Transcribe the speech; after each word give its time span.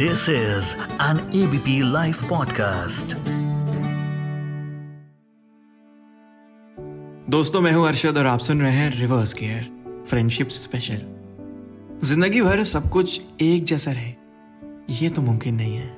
This 0.00 0.28
is 0.28 0.76
an 1.00 1.18
ABP 1.34 1.82
Life 1.94 2.18
podcast. 2.30 3.14
दोस्तों, 7.30 7.60
मैं 7.60 7.72
हूँ 7.72 7.88
अरशद 7.88 8.18
और 8.18 8.26
आप 8.26 8.38
सुन 8.38 8.60
रहे 8.62 8.72
हैं 8.72 9.00
रिवर्स 9.00 9.34
गियर 9.34 9.64
फ्रेंडशिप 10.08 10.48
स्पेशल 10.48 11.00
ज़िंदगी 12.04 12.40
भर 12.40 12.64
सब 12.64 12.88
कुछ 12.90 13.20
एक 13.40 13.64
जैसा 13.64 13.92
रहे, 13.92 14.14
ये 14.90 15.08
तो 15.08 15.22
मुमकिन 15.22 15.54
नहीं 15.54 15.76
है। 15.76 15.96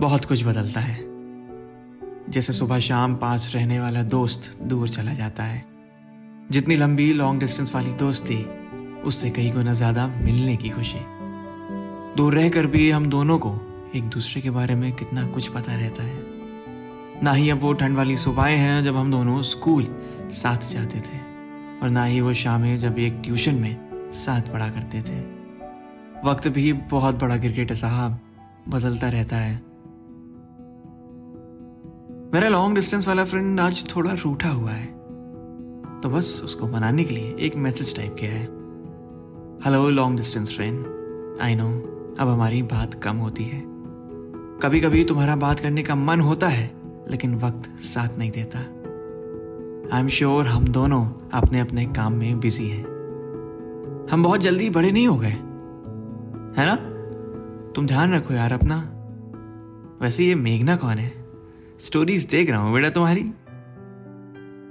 बहुत 0.00 0.24
कुछ 0.24 0.44
बदलता 0.44 0.80
है। 0.80 0.98
जैसे 2.30 2.52
सुबह 2.52 2.78
शाम 2.78 3.16
पास 3.16 3.50
रहने 3.54 3.80
वाला 3.80 4.02
दोस्त 4.02 4.56
दूर 4.62 4.88
चला 4.88 5.14
जाता 5.14 5.42
है। 5.42 5.64
जितनी 6.50 6.76
लंबी 6.76 7.12
लॉन्ग 7.12 7.40
डिस्टेंस 7.40 7.74
वाली 7.74 7.92
दोस्ती, 7.92 8.42
उससे 9.00 9.30
कई 9.30 9.50
गुना 9.50 9.72
ज़्यादा 9.72 10.06
मिलने 10.06 10.56
की 10.56 10.70
खुशी। 10.70 11.15
दूर 12.16 12.34
रहकर 12.34 12.66
भी 12.66 12.90
हम 12.90 13.06
दोनों 13.10 13.38
को 13.38 13.50
एक 13.94 14.08
दूसरे 14.08 14.42
के 14.42 14.50
बारे 14.50 14.74
में 14.74 14.92
कितना 14.92 15.26
कुछ 15.26 15.48
पता 15.48 15.74
रहता 15.74 16.02
है। 16.02 16.24
ना 17.22 17.32
ही 17.32 17.50
अब 17.50 17.60
वो 17.60 17.72
ठंड 17.72 17.96
वाली 17.96 18.16
सुबहें 18.16 18.56
हैं 18.56 18.84
जब 18.84 18.96
हम 18.96 19.10
दोनों 19.10 19.42
स्कूल 19.42 19.96
साथ 20.30 20.58
जाते 20.72 20.98
थे 20.98 21.18
और 21.82 21.90
ना 21.90 22.04
ही 22.04 22.20
वो 22.20 22.34
शामें 22.34 22.78
जब 22.78 22.98
एक 22.98 23.20
ट्यूशन 23.24 23.54
में 23.54 24.10
साथ 24.12 24.40
पढ़ा 24.40 24.68
करते 24.68 25.02
थे। 25.02 25.18
वक्त 26.28 26.48
भी 26.48 26.72
बहुत 26.72 27.20
बड़ा 27.20 27.38
क्रिकेट 27.38 27.72
साहब, 27.72 28.18
बदलता 28.68 29.08
रहता 29.08 29.36
है। 29.36 29.56
मेरा 32.34 32.48
लॉन्ग 32.48 32.74
डिस्टेंस 32.74 33.08
वाला 33.08 33.24
फ्रेंड 33.24 33.60
आज 33.60 33.96
थोड़ा 33.96 34.12
रूठा 34.12 34.48
हुआ 34.48 34.70
है। 34.70 34.86
तो 36.00 36.08
बस 36.08 36.40
उसको 36.44 36.66
मनाने 36.66 37.04
के 37.04 37.14
लिए 37.14 37.36
एक 37.40 37.56
मैसेज 37.56 37.96
टाइप 37.96 38.16
किया 38.20 38.30
है। 38.30 38.44
Hello 39.64 39.90
long 39.90 40.16
distance 40.16 40.56
friend 40.56 40.86
I 41.42 41.54
know 41.54 41.95
अब 42.20 42.28
हमारी 42.28 42.62
बात 42.62 42.94
कम 42.94 43.16
होती 43.16 43.44
है। 43.44 43.62
कभी 44.62 44.80
कभी 44.80 45.04
तुम्हारा 45.04 45.36
बात 45.36 45.60
करने 45.60 45.82
का 45.82 45.94
मन 45.94 46.20
होता 46.20 46.48
है, 46.48 46.70
लेकिन 47.10 47.34
वक्त 47.34 47.80
साथ 47.80 48.18
नहीं 48.18 48.30
देता। 48.30 48.58
आई 49.96 50.02
एम 50.02 50.08
श्योर 50.08 50.46
हम 50.46 50.68
दोनों 50.68 51.06
अपने 51.32 51.60
अपने 51.60 51.86
काम 51.86 52.12
में 52.12 52.40
बिज़ी 52.40 52.68
हैं। 52.68 52.84
हम 54.10 54.22
बहुत 54.22 54.40
जल्दी 54.40 54.70
बड़े 54.70 54.90
नहीं 54.90 55.08
हो 55.08 55.16
गए। 55.16 55.36
है 56.60 56.66
ना? 56.66 56.76
तुम 57.72 57.86
ध्यान 57.86 58.14
रखो 58.14 58.34
यार 58.34 58.52
अपना। 58.52 58.92
वैसे 60.02 60.24
ये 60.24 60.34
मेघना 60.34 60.76
कौन 60.76 60.98
है? 60.98 61.12
स्टोरीज 61.80 62.24
देख 62.24 62.50
रहा 62.50 62.60
हूँ 62.60 62.74
बेटा 62.74 62.90
तुम्हारी। 62.90 63.22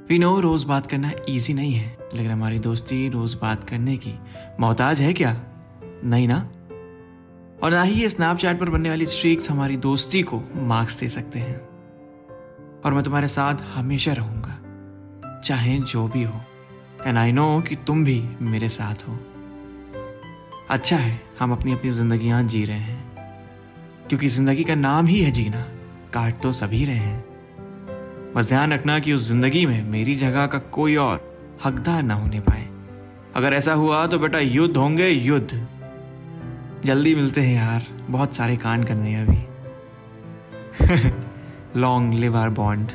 वी 0.09 0.19
नो 0.19 0.39
रोज 0.39 0.63
बात 0.63 0.85
करना 0.85 1.11
इजी 1.29 1.53
नहीं 1.53 1.73
है, 1.73 1.97
लेकिन 2.13 2.31
हमारी 2.31 2.59
दोस्ती 2.59 3.09
रोज 3.09 3.33
बात 3.33 3.63
करने 3.63 3.97
की 3.97 4.13
मोहताज 4.59 5.01
है 5.01 5.13
क्या? 5.13 5.43
नहीं 6.03 6.27
ना? 6.27 6.49
और 7.63 7.71
ना 7.71 7.81
ही 7.81 8.01
ये 8.01 8.09
स्नैपचैट 8.09 8.59
पर 8.59 8.69
बनने 8.69 8.89
वाली 8.89 9.05
स्ट्रीक्स 9.05 9.49
हमारी 9.51 9.77
दोस्ती 9.77 10.21
को 10.23 10.41
मार्क्स 10.55 10.99
दे 10.99 11.09
सकते 11.09 11.39
हैं। 11.39 11.57
और 12.81 12.93
मैं 12.93 13.03
तुम्हारे 13.03 13.27
साथ 13.27 13.55
हमेशा 13.73 14.13
रहूँगा, 14.13 15.39
चाहे 15.39 15.77
जो 15.79 16.07
भी 16.07 16.23
हो। 16.23 16.41
एंड 17.05 17.17
आई 17.17 17.31
नो 17.31 17.61
कि 17.61 17.75
तुम 17.75 18.03
भी 18.03 18.29
मेरे 18.41 18.69
साथ 18.69 19.07
हो। 19.07 19.19
अच्छा 20.69 20.97
है, 20.97 21.21
हम 21.39 21.51
अपनी 21.51 21.73
अपनी 21.73 21.91
जिंदगियाँ 21.91 22.43
जी 22.43 22.65
रहे 22.65 22.77
हैं। 22.77 23.05
क्योंकि 24.09 24.27
ज़िंदगी 24.27 24.63
का 24.63 24.75
नाम 24.75 25.05
ही 25.05 25.19
है 25.21 25.31
जीना, 25.31 25.61
काट 26.13 26.41
तो 26.41 26.51
सभी 26.51 26.85
रहे 26.85 26.95
हैं। 26.95 28.33
बस 28.35 28.49
ध्यान 28.49 28.73
रखना 28.73 28.99
कि 28.99 29.13
उस 29.13 29.27
ज़िंदगी 29.27 29.65
में 29.65 29.83
मेरी 29.83 30.15
जगह 30.15 30.45
का 30.45 30.57
कोई 30.57 30.95
और 30.95 31.57
हकदार 31.65 32.03
ना 32.03 32.13
होने 32.13 32.39
पाए। 32.39 32.67
अगर 33.35 33.53
ऐसा 33.53 33.73
हुआ 33.73 34.07
तो 34.07 34.19
बेटा 34.19 34.39
युद्ध 34.39 34.77
होंगे, 34.77 35.09
युद्ध। 35.09 35.67
जल्दी 36.85 37.15
मिलते 37.15 37.41
हैं 37.41 37.55
यार। 37.55 37.83
बहुत 38.09 38.35
सारे 38.35 38.57
कांड 38.57 38.85
करने 38.87 39.09
हैं 39.09 39.27
अभी। 39.27 39.41
Long 41.79 42.13
live 42.13 42.37
our 42.37 42.49
bond 42.49 42.91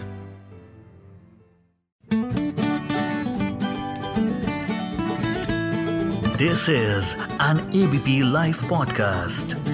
this 6.37 6.69
is 6.69 7.16
an 7.42 7.70
ABP 7.75 8.32
live 8.32 8.54
podcast. 8.54 9.69